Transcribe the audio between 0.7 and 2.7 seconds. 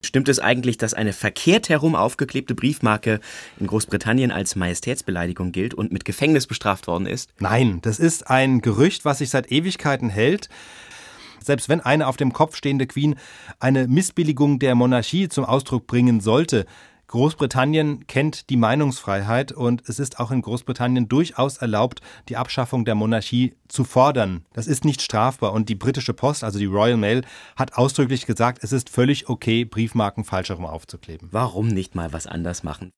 dass eine verkehrt herum aufgeklebte